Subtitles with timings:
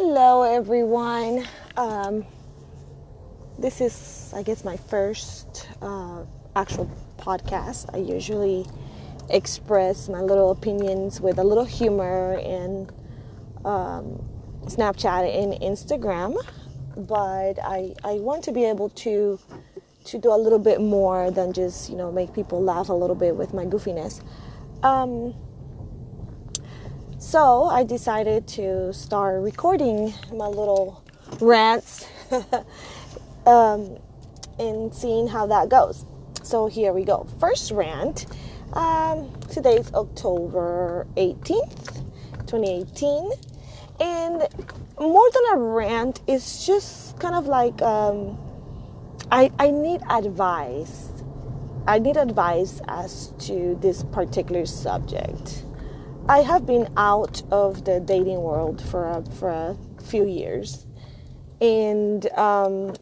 [0.00, 1.44] Hello, everyone.
[1.76, 2.24] Um,
[3.58, 6.22] this is, I guess, my first uh,
[6.54, 7.92] actual podcast.
[7.92, 8.64] I usually
[9.28, 12.88] express my little opinions with a little humor in
[13.64, 14.24] um,
[14.66, 16.36] Snapchat and Instagram,
[16.96, 19.40] but I, I want to be able to
[20.04, 23.16] to do a little bit more than just you know make people laugh a little
[23.16, 24.22] bit with my goofiness.
[24.84, 25.34] Um,
[27.28, 31.04] so I decided to start recording my little
[31.42, 32.06] rants
[33.46, 33.98] um,
[34.58, 36.06] and seeing how that goes.
[36.42, 37.28] So here we go.
[37.38, 38.24] First rant.
[38.72, 41.96] Um, today's October 18th,
[42.46, 43.30] 2018.
[44.00, 44.48] And
[44.98, 48.38] more than a rant, it's just kind of like um,
[49.30, 51.10] I, I need advice.
[51.86, 55.64] I need advice as to this particular subject.
[56.30, 60.84] I have been out of the dating world for a, for a few years,
[61.58, 62.94] and um,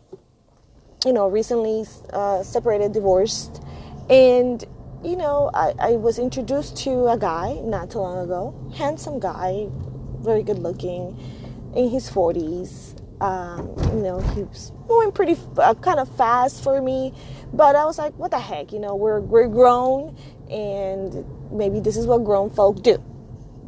[1.04, 3.64] you know, recently uh, separated, divorced,
[4.08, 4.64] and
[5.02, 9.66] you know, I, I was introduced to a guy not too long ago, handsome guy,
[10.20, 11.18] very good looking,
[11.74, 12.94] in his forties.
[13.20, 17.12] Um, you know, he was moving pretty uh, kind of fast for me,
[17.52, 20.16] but I was like, what the heck, you know, we're we're grown,
[20.48, 23.02] and maybe this is what grown folk do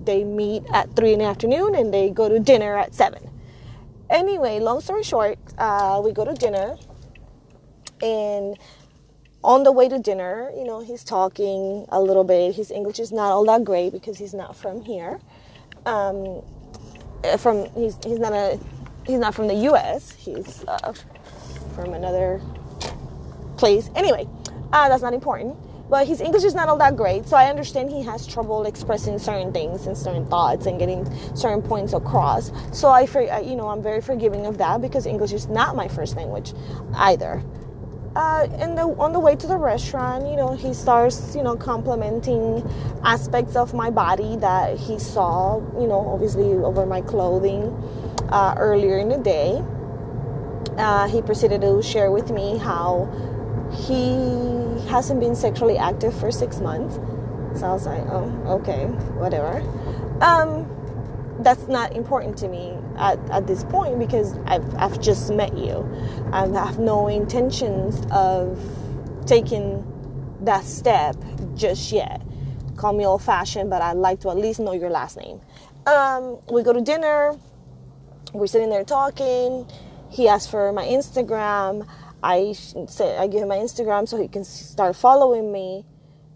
[0.09, 3.31] they meet at three in the afternoon and they go to dinner at seven.
[4.09, 6.77] Anyway, long story short, uh, we go to dinner,
[8.01, 8.57] and
[9.45, 12.55] on the way to dinner, you know, he's talking a little bit.
[12.55, 15.21] His English is not all that great because he's not from here.
[15.85, 16.43] Um,
[17.23, 18.59] uh, from he's he's not a
[19.07, 20.13] he's not from the U.S.
[20.13, 20.95] He's uh,
[21.75, 22.41] from another
[23.59, 23.91] place.
[23.95, 24.27] Anyway,
[24.73, 25.55] uh, that's not important
[25.91, 27.27] but his English is not all that great.
[27.27, 31.63] So I understand he has trouble expressing certain things and certain thoughts and getting certain
[31.63, 32.53] points across.
[32.73, 33.03] So I,
[33.41, 36.53] you know, I'm very forgiving of that because English is not my first language
[36.95, 37.43] either.
[38.17, 41.55] Uh, and the, on the way to the restaurant, you know, he starts, you know,
[41.55, 42.69] complimenting
[43.05, 47.71] aspects of my body that he saw, you know, obviously over my clothing
[48.31, 49.63] uh, earlier in the day.
[50.77, 53.09] Uh, he proceeded to share with me how
[53.73, 56.97] he hasn't been sexually active for six months.
[57.59, 58.87] So I was like, oh, okay,
[59.17, 59.61] whatever.
[60.21, 60.67] Um,
[61.41, 65.87] that's not important to me at, at this point because I've, I've just met you.
[66.33, 68.59] I have no intentions of
[69.27, 69.85] taking
[70.43, 71.17] that step
[71.55, 72.23] just yet.
[72.77, 75.41] Call me old fashioned, but I'd like to at least know your last name.
[75.87, 77.37] Um, we go to dinner,
[78.33, 79.67] we're sitting there talking.
[80.11, 81.89] He asked for my Instagram.
[82.23, 85.85] I say I give him my Instagram so he can start following me.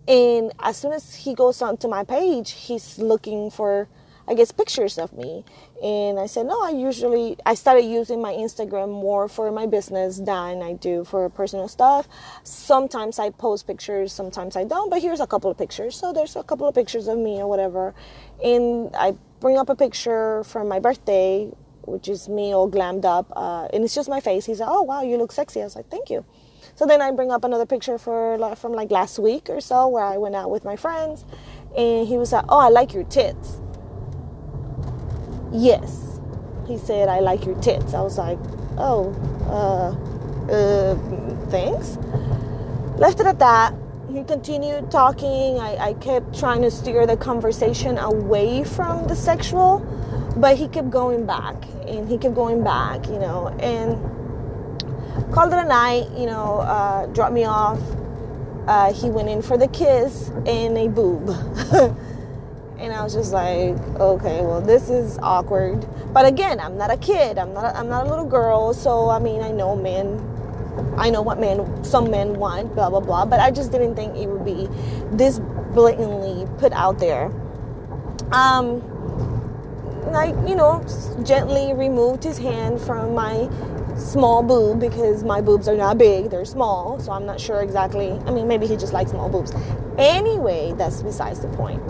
[0.06, 3.88] And as soon as he goes onto my page, he's looking for,
[4.26, 5.44] I guess, pictures of me.
[5.82, 10.19] And I said, no, I usually, I started using my Instagram more for my business
[10.19, 12.09] than I do for personal stuff.
[12.42, 15.97] Sometimes I post pictures, sometimes I don't, but here's a couple of pictures.
[15.97, 17.94] So there's a couple of pictures of me or whatever.
[18.42, 21.53] And I bring up a picture from my birthday
[21.84, 24.47] which is me all glammed up, uh, and it's just my face.
[24.47, 26.25] He's like, "Oh wow, you look sexy." I was like, "Thank you."
[26.75, 30.04] So then I bring up another picture for from like last week or so where
[30.04, 31.25] I went out with my friends,
[31.76, 33.60] and he was like, "Oh, I like your tits."
[35.53, 36.19] Yes,
[36.66, 38.38] he said, "I like your tits." I was like,
[38.78, 39.12] "Oh,
[39.48, 40.97] uh, uh,
[41.50, 41.98] thanks."
[42.98, 43.75] Left it at that.
[44.12, 45.59] He continued talking.
[45.59, 49.81] I, I kept trying to steer the conversation away from the sexual
[50.37, 51.56] but he kept going back
[51.87, 53.98] and he kept going back, you know, and
[55.32, 57.81] called it a night, you know, uh, dropped me off.
[58.66, 61.28] Uh, he went in for the kiss and a boob.
[62.78, 65.87] and I was just like, okay, well, this is awkward.
[66.12, 67.38] But again, I'm not a kid.
[67.38, 67.65] I'm not.
[67.65, 68.75] A, I'm not a little girl.
[68.75, 70.28] So I mean, I know men.
[70.97, 73.25] I know what men, some men want, blah blah blah.
[73.25, 74.69] But I just didn't think it would be
[75.16, 75.38] this
[75.72, 77.31] blatantly put out there.
[78.32, 78.82] Um,
[80.11, 80.85] I, you know,
[81.25, 83.49] gently removed his hand from my
[83.97, 86.99] small boob because my boobs are not big, they're small.
[87.01, 88.10] So I'm not sure exactly.
[88.27, 89.53] I mean, maybe he just likes small boobs.
[89.99, 91.81] Anyway, that's besides the point.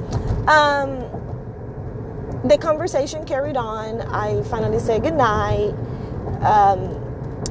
[0.48, 1.04] Um,
[2.44, 4.00] the conversation carried on.
[4.02, 5.74] I finally said goodnight
[6.42, 6.98] um,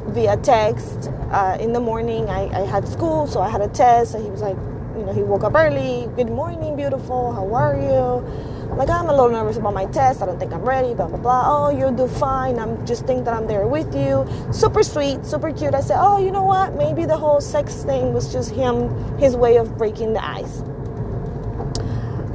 [0.08, 1.10] via text.
[1.32, 4.12] Uh, in the morning, I, I had school, so I had a test.
[4.12, 4.58] So he was like,
[4.98, 6.10] you know, he woke up early.
[6.18, 7.32] Good morning, beautiful.
[7.32, 8.61] How are you?
[8.78, 10.22] Like I'm a little nervous about my test.
[10.22, 10.94] I don't think I'm ready.
[10.94, 11.44] Blah blah blah.
[11.46, 12.58] Oh, you'll do fine.
[12.58, 14.26] I'm just think that I'm there with you.
[14.52, 15.76] Super sweet, super cute.
[15.76, 16.74] I said, oh, you know what?
[16.76, 20.64] Maybe the whole sex thing was just him, his way of breaking the ice.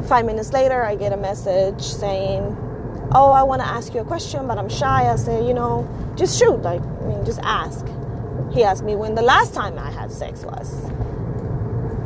[0.09, 2.57] Five minutes later, I get a message saying,
[3.13, 5.11] oh, I want to ask you a question, but I'm shy.
[5.11, 6.63] I said, you know, just shoot.
[6.63, 7.85] Like, I mean, just ask.
[8.53, 10.81] He asked me when the last time I had sex was.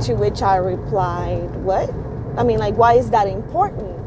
[0.06, 1.92] To which I replied, what?
[2.38, 3.99] I mean, like, why is that important?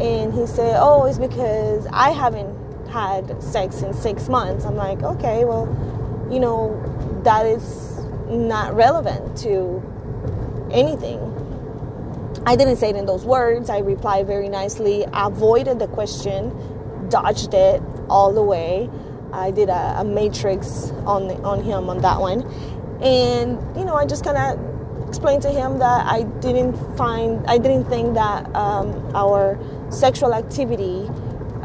[0.00, 2.56] And he said, oh, it's because I haven't
[2.88, 4.64] had sex in six months.
[4.64, 5.66] I'm like, okay, well,
[6.30, 9.82] you know, that is not relevant to
[10.72, 11.18] anything.
[12.46, 13.68] I didn't say it in those words.
[13.68, 16.50] I replied very nicely, avoided the question,
[17.08, 18.88] dodged it all the way.
[19.32, 22.42] I did a, a matrix on the, on him on that one,
[23.02, 27.58] and you know I just kind of explained to him that I didn't find I
[27.58, 29.58] didn't think that um, our
[29.90, 31.08] sexual activity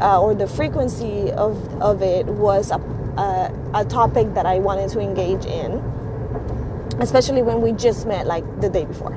[0.00, 2.76] uh, or the frequency of of it was a,
[3.18, 5.72] a a topic that I wanted to engage in,
[7.00, 9.14] especially when we just met like the day before.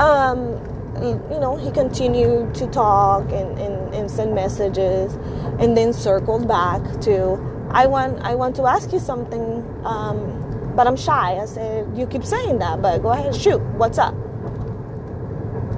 [0.00, 0.58] Um,
[1.00, 5.14] you know, he continued to talk and, and, and send messages
[5.58, 7.38] and then circled back to,
[7.70, 11.38] I want, I want to ask you something, um, but I'm shy.
[11.40, 14.14] I said, you keep saying that, but go ahead, shoot, what's up?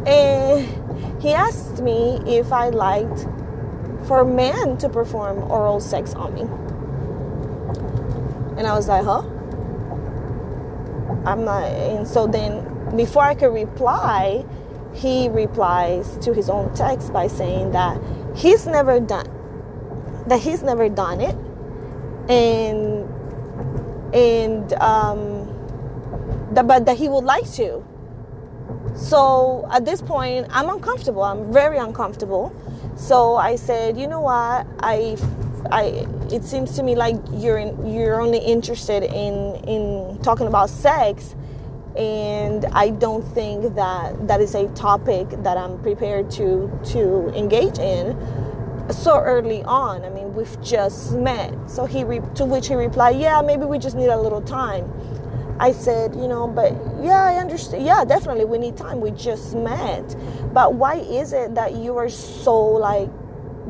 [0.06, 0.81] And
[1.22, 3.26] he asked me if I liked
[4.08, 6.42] for men to perform oral sex on me.
[8.58, 9.22] And I was like, huh?
[11.24, 14.44] I'm not, and so then before I could reply,
[14.92, 18.00] he replies to his own text by saying that
[18.34, 19.28] he's never done
[20.26, 21.34] that he's never done it
[22.30, 23.08] and
[24.14, 25.48] and um
[26.52, 27.84] that, but that he would like to
[28.96, 32.54] so at this point i'm uncomfortable i'm very uncomfortable
[32.96, 35.16] so i said you know what i
[35.70, 40.68] i it seems to me like you're in, you're only interested in in talking about
[40.68, 41.34] sex
[41.96, 47.78] and I don't think that that is a topic that I'm prepared to to engage
[47.78, 48.16] in
[48.90, 50.04] so early on.
[50.04, 51.54] I mean, we've just met.
[51.68, 54.90] So he re- to which he replied, "Yeah, maybe we just need a little time."
[55.62, 57.86] I said, "You know, but yeah, I understand.
[57.86, 59.00] Yeah, definitely, we need time.
[59.00, 60.16] We just met.
[60.52, 63.08] But why is it that you are so like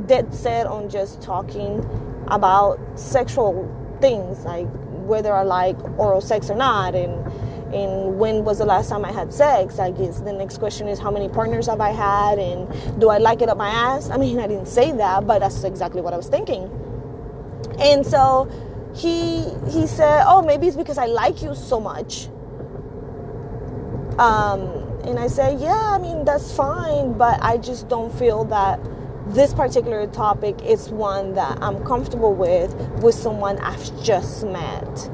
[0.06, 1.84] dead set on just talking
[2.28, 3.68] about sexual
[4.00, 4.66] things, like
[5.04, 7.12] whether I like oral sex or not, and?"
[7.72, 9.78] and when was the last time I had sex?
[9.78, 12.68] I guess the next question is how many partners have I had and
[13.00, 14.10] do I like it up my ass?
[14.10, 16.68] I mean, I didn't say that, but that's exactly what I was thinking.
[17.78, 18.46] And so
[18.94, 22.28] he he said, "Oh, maybe it's because I like you so much."
[24.18, 24.60] Um,
[25.04, 28.80] and I said, "Yeah, I mean that's fine, but I just don't feel that."
[29.24, 35.10] This particular topic is one that I'm comfortable with with someone I've just met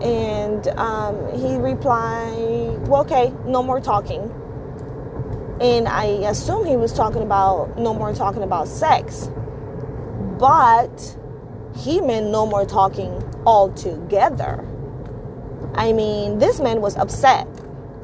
[0.00, 4.32] and um, he replied, Well, okay, no more talking.
[5.60, 9.28] And I assume he was talking about no more talking about sex.
[10.38, 11.17] But
[11.78, 13.12] he meant no more talking
[13.46, 14.66] altogether.
[15.74, 17.46] I mean, this man was upset.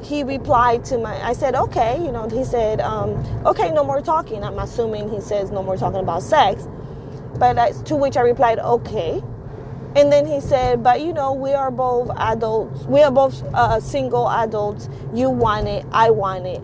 [0.01, 4.01] He replied to my, I said, okay, you know, he said, um, okay, no more
[4.01, 4.43] talking.
[4.43, 6.67] I'm assuming he says no more talking about sex.
[7.37, 9.21] But I, to which I replied, okay,
[9.95, 12.83] and then he said, But you know, we are both adults.
[12.83, 14.89] We are both uh, single adults.
[15.13, 15.85] You want it.
[15.91, 16.61] I want it.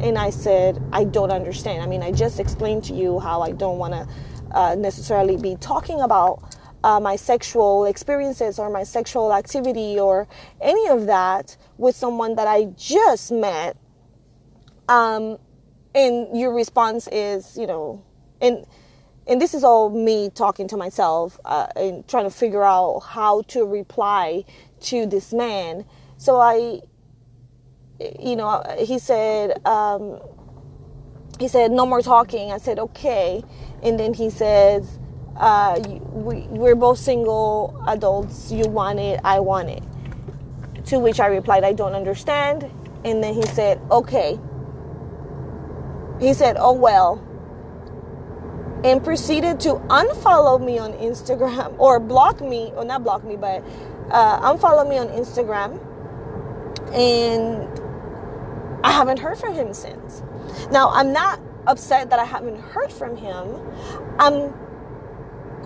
[0.00, 1.82] And I said, I don't understand.
[1.82, 4.08] I mean, I just explained to you how I don't want to
[4.52, 10.28] uh, necessarily be talking about uh, my sexual experiences or my sexual activity or
[10.60, 13.76] any of that with someone that I just met.
[14.88, 15.38] Um,
[15.94, 18.04] and your response is, you know,
[18.40, 18.66] and
[19.26, 23.42] and this is all me talking to myself uh, and trying to figure out how
[23.48, 24.44] to reply
[24.82, 25.84] to this man.
[26.16, 26.80] So I,
[28.20, 30.20] you know, he said, um,
[31.40, 32.52] he said, no more talking.
[32.52, 33.42] I said, okay.
[33.86, 34.98] And then he says,
[35.36, 38.50] uh, we, we're both single adults.
[38.50, 39.82] You want it, I want it.
[40.86, 42.70] To which I replied, I don't understand.
[43.04, 44.38] And then he said, okay.
[46.20, 47.22] He said, oh, well
[48.84, 53.64] and proceeded to unfollow me on Instagram or block me, or not block me, but
[54.10, 55.80] uh, unfollow me on Instagram.
[56.94, 57.80] And
[58.84, 60.22] I haven't heard from him since.
[60.70, 63.60] Now, I'm not upset that I haven't heard from him.
[64.18, 64.52] I'm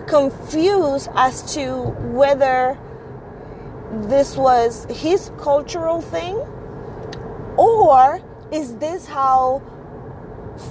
[0.07, 1.81] confused as to
[2.13, 2.77] whether
[4.07, 6.35] this was his cultural thing
[7.57, 9.61] or is this how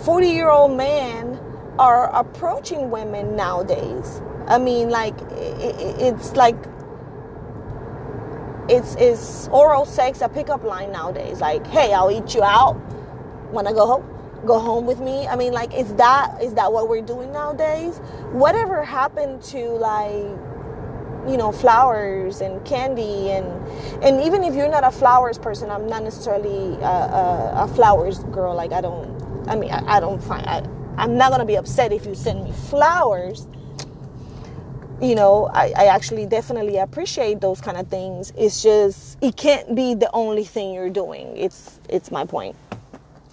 [0.05, 1.39] 40 year old men
[1.79, 4.21] are approaching women nowadays.
[4.47, 6.57] I mean, like it's like
[8.69, 11.41] it's it's oral sex a pickup line nowadays.
[11.41, 12.77] Like, hey, I'll eat you out.
[13.51, 14.20] Wanna go home?
[14.47, 15.27] Go home with me.
[15.27, 17.99] I mean like is that is that what we're doing nowadays?
[18.33, 20.39] Whatever happened to like
[21.29, 23.47] you know flowers and candy and
[24.03, 28.21] and even if you're not a flowers person i'm not necessarily a, a, a flowers
[28.25, 28.55] girl.
[28.55, 30.65] Like i don't i mean i, I don't find I,
[30.97, 33.47] i'm not gonna be upset if you send me flowers.
[35.01, 38.33] You know I, I actually definitely appreciate those kind of things.
[38.37, 41.37] It's just it can't be the only thing you're doing.
[41.37, 42.57] It's it's my point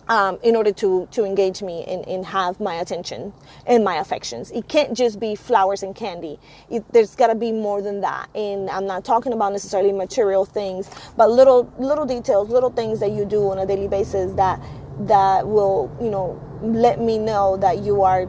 [0.09, 3.33] um, in order to to engage me and, and have my attention
[3.65, 4.51] and my affections.
[4.51, 6.39] It can't just be flowers and candy.
[6.69, 8.29] It, there's got to be more than that.
[8.35, 13.11] And I'm not talking about necessarily material things, but little little details, little things that
[13.11, 14.61] you do on a daily basis that
[15.01, 18.25] that will you know let me know that you are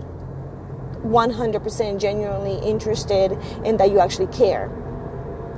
[0.99, 3.33] 100% genuinely interested
[3.65, 4.71] and that you actually care.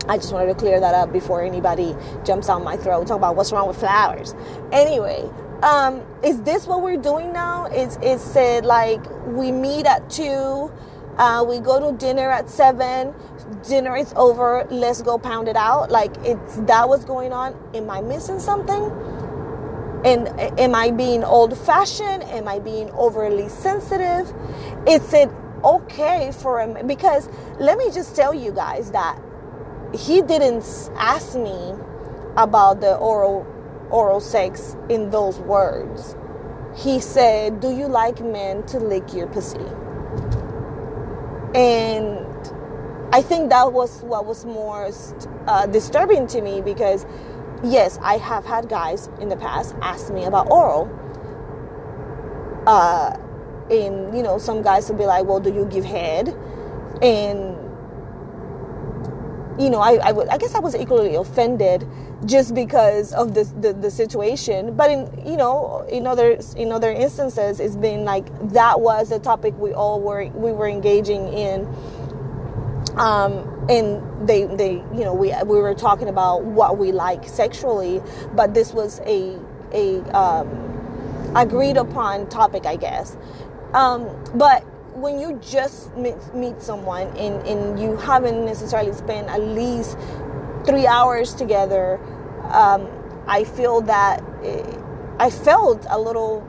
[0.09, 3.37] I just wanted to clear that up before anybody jumps on my throat talk about
[3.37, 4.35] what's wrong with flowers.
[4.73, 5.29] Anyway,
[5.63, 7.67] um, is this what we're doing now?
[7.67, 10.73] Is is said like we meet at two,
[11.19, 13.15] uh, we go to dinner at seven,
[13.69, 15.91] dinner is over, let's go pound it out.
[15.91, 17.55] Like it's that was going on.
[17.75, 18.91] Am I missing something?
[20.05, 22.23] And am I being old fashioned?
[22.25, 24.33] Am I being overly sensitive?
[24.89, 25.29] Is it
[25.63, 26.87] okay for him?
[26.87, 29.21] Because let me just tell you guys that
[29.95, 30.65] he didn't
[30.97, 31.75] ask me
[32.37, 33.45] about the oral
[33.91, 36.17] oral sex in those words.
[36.77, 39.59] He said, Do you like men to lick your pussy?
[41.55, 42.27] And
[43.13, 47.05] I think that was what was most uh, disturbing to me because,
[47.65, 50.89] yes, I have had guys in the past ask me about oral.
[52.67, 53.17] Uh,
[53.71, 56.29] and, you know, some guys will be like, Well, do you give head?
[57.03, 57.57] And
[59.59, 61.87] you know, I, I guess I was equally offended
[62.27, 64.75] just because of the, the, the situation.
[64.77, 69.19] But in you know in other in other instances, it's been like that was the
[69.19, 71.67] topic we all were we were engaging in.
[72.97, 78.03] Um, and they they you know we we were talking about what we like sexually,
[78.35, 79.39] but this was a
[79.73, 83.17] a um, agreed upon topic, I guess.
[83.73, 84.63] Um, but
[84.95, 89.97] when you just meet, meet someone and, and you haven't necessarily spent at least
[90.67, 92.01] three hours together,
[92.53, 92.89] um,
[93.27, 94.67] I feel that it,
[95.19, 96.47] I felt a little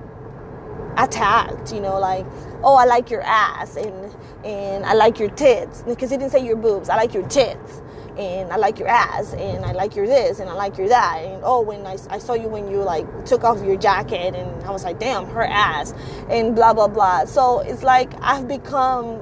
[0.97, 2.25] attacked, you know, like,
[2.63, 4.15] oh, I like your ass and
[4.45, 6.89] and I like your tits because he didn't say your boobs.
[6.89, 7.81] I like your tits
[8.17, 11.17] and I like your ass and I like your this and I like your that
[11.23, 14.63] and oh when I, I saw you when you like took off your jacket and
[14.63, 15.93] I was like damn her ass
[16.29, 19.21] and blah blah blah so it's like I've become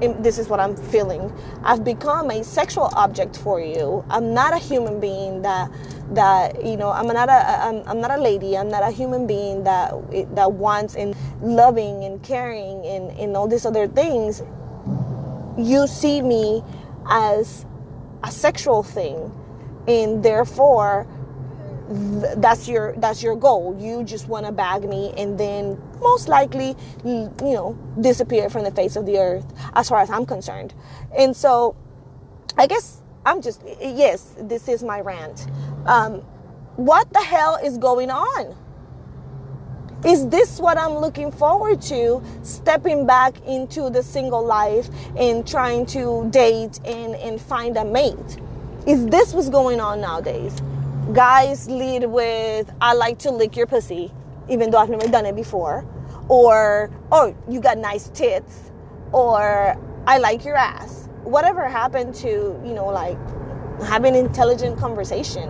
[0.00, 1.32] this is what I'm feeling.
[1.64, 4.04] I've become a sexual object for you.
[4.10, 5.70] I'm not a human being that
[6.12, 8.56] that you know I'm not a I'm, I'm not a lady.
[8.56, 9.92] I'm not a human being that
[10.36, 14.42] that wants and loving and caring and, and all these other things.
[15.58, 16.62] You see me
[17.08, 17.66] as
[18.24, 19.32] a sexual thing.
[19.88, 21.06] And therefore
[21.88, 26.28] th- that's your that's your goal you just want to bag me and then most
[26.28, 30.74] likely you know disappear from the face of the earth as far as i'm concerned
[31.16, 31.76] and so
[32.56, 35.46] i guess i'm just yes this is my rant
[35.86, 36.20] um,
[36.76, 38.54] what the hell is going on
[40.04, 42.22] is this what I'm looking forward to?
[42.42, 48.38] Stepping back into the single life and trying to date and, and find a mate?
[48.86, 50.62] Is this what's going on nowadays?
[51.12, 54.12] Guys lead with, I like to lick your pussy,
[54.48, 55.86] even though I've never done it before.
[56.28, 58.72] Or, oh, you got nice tits.
[59.12, 61.08] Or, I like your ass.
[61.22, 63.18] Whatever happened to, you know, like
[63.84, 65.48] having intelligent conversation?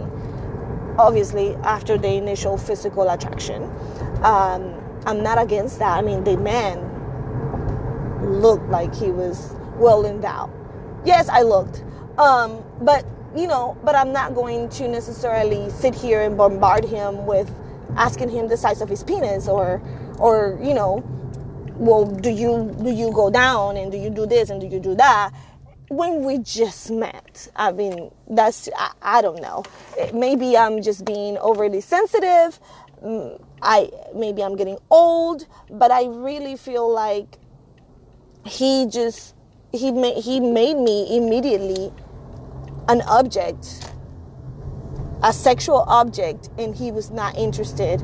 [0.98, 3.62] Obviously, after the initial physical attraction.
[4.22, 4.75] Um,
[5.06, 5.96] I'm not against that.
[5.96, 6.82] I mean, the man
[8.42, 10.50] looked like he was well endowed.
[11.06, 11.82] Yes, I looked.
[12.18, 13.06] Um, but,
[13.37, 17.50] you know, but I'm not going to necessarily sit here and bombard him with
[17.97, 19.83] asking him the size of his penis or,
[20.19, 21.02] or, you know,
[21.76, 24.81] well, do you, do you go down and do you do this and do you
[24.81, 25.33] do that?
[25.88, 27.49] when we just met.
[27.55, 29.62] I mean, that's, I, I, don't know.
[30.12, 32.59] Maybe I'm just being overly sensitive.
[33.05, 37.38] Mm, I maybe I'm getting old, but I really feel like
[38.45, 39.35] he just
[39.73, 41.93] he made he made me immediately
[42.88, 43.90] an object,
[45.23, 48.02] a sexual object, and he was not interested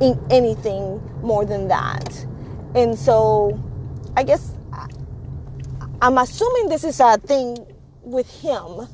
[0.00, 2.26] in anything more than that.
[2.74, 3.60] And so,
[4.16, 4.52] I guess
[6.02, 7.56] I'm assuming this is a thing
[8.02, 8.88] with him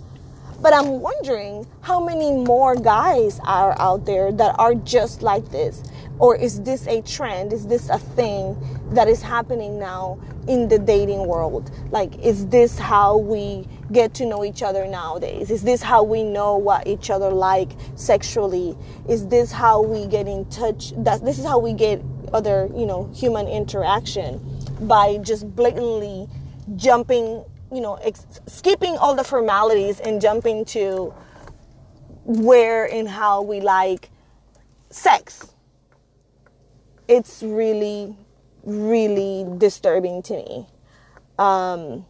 [0.63, 5.83] but I'm wondering how many more guys are out there that are just like this.
[6.21, 7.53] Or is this a trend?
[7.53, 8.57] Is this a thing
[8.93, 11.71] that is happening now in the dating world?
[11.91, 15.50] Like is this how we get to know each other nowadays?
[15.50, 18.77] Is this how we know what each other like sexually?
[19.09, 20.93] Is this how we get in touch?
[20.99, 24.41] That this is how we get other you know human interaction
[24.83, 26.29] by just blatantly
[26.77, 31.12] jumping you know ex- skipping all the formalities and jumping to
[32.25, 34.11] where and how we like
[34.91, 35.55] sex
[37.11, 38.17] it's really
[38.62, 40.67] really disturbing to me.
[41.38, 42.07] Um,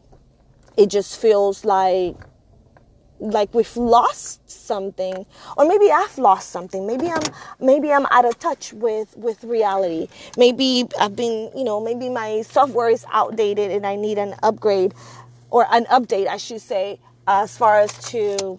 [0.76, 2.16] it just feels like
[3.23, 5.26] like we've lost something
[5.59, 6.87] or maybe i've lost something.
[6.87, 7.23] Maybe i'm
[7.61, 10.09] maybe i'm out of touch with with reality.
[10.37, 14.95] Maybe i've been you know maybe my software is outdated and i need an upgrade
[15.50, 18.59] or an update i should say as far as to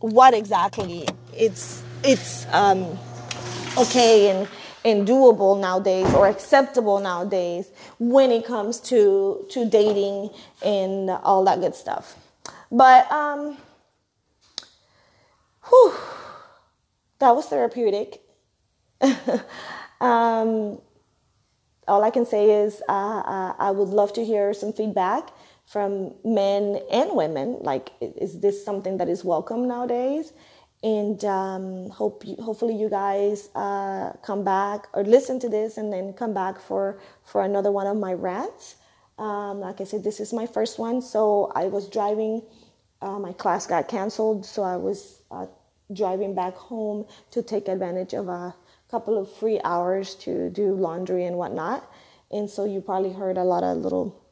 [0.00, 2.98] what exactly it's it's um
[3.76, 4.48] okay and
[4.86, 10.30] and doable nowadays or acceptable nowadays when it comes to to dating
[10.64, 12.16] and all that good stuff
[12.70, 13.58] but um
[15.68, 15.92] whew,
[17.18, 18.22] that was therapeutic.
[20.00, 20.78] um,
[21.88, 25.30] all I can say is uh, I would love to hear some feedback
[25.66, 27.58] from men and women.
[27.60, 30.32] Like, is this something that is welcome nowadays?
[30.82, 35.92] And um, hope you, hopefully you guys uh, come back or listen to this and
[35.92, 38.76] then come back for for another one of my rants.
[39.18, 42.42] Um, like I said, this is my first one, so I was driving.
[43.00, 45.46] Uh, my class got canceled, so I was uh,
[45.92, 48.54] driving back home to take advantage of a
[48.90, 51.90] couple of free hours to do laundry and whatnot.
[52.30, 54.22] And so you probably heard a lot of little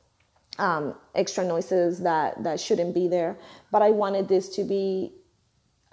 [0.59, 3.37] um, extra noises that, that shouldn't be there.
[3.71, 5.13] But I wanted this to be,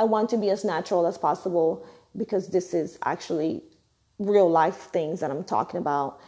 [0.01, 1.85] I want to be as natural as possible
[2.17, 3.61] because this is actually
[4.17, 6.19] real life things that I'm talking about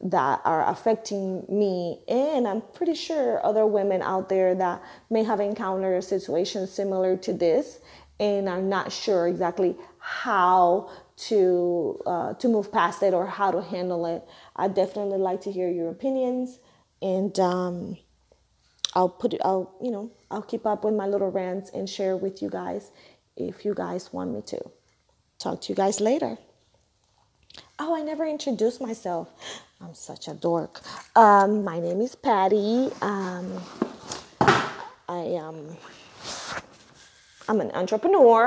[0.00, 2.00] that are affecting me.
[2.08, 7.18] And i'm pretty sure other women out there that may have encountered a situation similar
[7.18, 7.80] to this
[8.18, 10.90] and are not sure exactly how
[11.28, 14.22] to uh, to move past it or how to handle it.
[14.56, 16.60] I definitely like to hear your opinions
[17.02, 17.98] and um,
[18.94, 22.16] i'll put it i'll you know i'll keep up with my little rants and share
[22.16, 22.90] with you guys
[23.38, 24.60] if you guys want me to
[25.38, 26.38] talk to you guys later
[27.78, 29.28] oh i never introduced myself
[29.80, 30.82] i'm such a dork
[31.16, 33.60] um, my name is patty um,
[35.08, 35.76] i am
[37.48, 38.46] I'm an entrepreneur.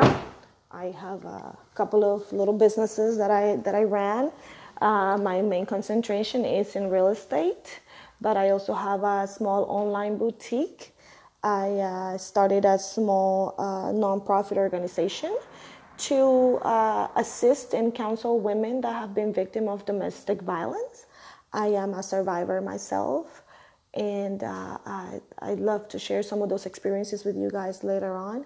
[0.71, 4.31] I have a couple of little businesses that I that I ran.
[4.81, 7.79] Uh, my main concentration is in real estate,
[8.21, 10.93] but I also have a small online boutique.
[11.43, 15.35] I uh, started a small uh, nonprofit organization
[15.99, 21.05] to uh, assist and counsel women that have been victim of domestic violence.
[21.53, 23.43] I am a survivor myself,
[23.93, 28.15] and uh, I, I'd love to share some of those experiences with you guys later
[28.15, 28.45] on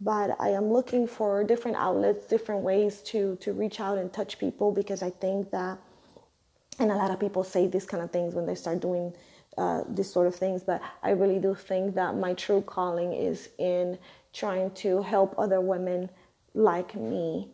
[0.00, 4.38] but I am looking for different outlets, different ways to to reach out and touch
[4.38, 5.78] people because I think that,
[6.78, 9.14] and a lot of people say these kind of things when they start doing
[9.56, 13.48] uh, these sort of things, but I really do think that my true calling is
[13.58, 13.98] in
[14.32, 16.10] trying to help other women
[16.54, 17.48] like me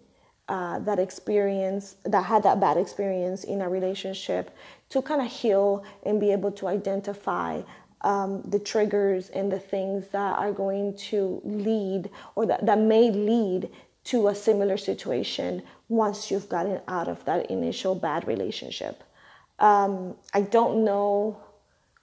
[0.48, 4.56] uh, that experience that had that bad experience in a relationship
[4.88, 7.62] to kind of heal and be able to identify
[8.02, 13.10] um, the triggers and the things that are going to lead or that, that may
[13.10, 13.70] lead
[14.04, 19.04] to a similar situation once you've gotten out of that initial bad relationship.
[19.60, 21.40] Um, I don't know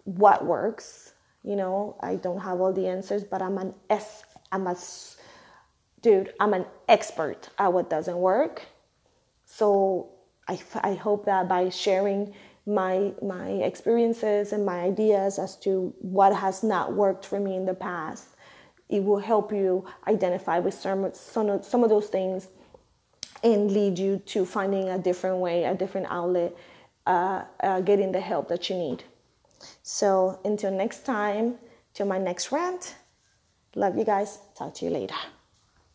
[0.04, 4.68] what works, you know, I don't have all the answers, but I'm an S, I'm
[4.68, 4.76] a,
[6.02, 8.64] dude, I'm an expert at what doesn't work.
[9.46, 10.10] So
[10.48, 12.34] I, I hope that by sharing
[12.66, 17.66] my my experiences and my ideas as to what has not worked for me in
[17.66, 18.28] the past
[18.90, 22.48] it will help you identify with some some of, some of those things
[23.44, 26.56] and lead you to finding a different way a different outlet
[27.08, 29.04] uh, uh, getting the help that you need
[29.84, 31.56] so until next time
[31.94, 32.96] till my next rant
[33.76, 34.40] love you guys.
[34.56, 35.16] Talk to you later